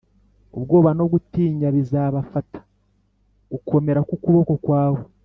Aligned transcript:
ubwoba 0.57 0.89
no 0.97 1.05
gutinya 1.11 1.67
bizabafata, 1.75 2.59
gukomera 3.51 3.99
k’ukuboko 4.07 4.53
kwawe 4.65 5.01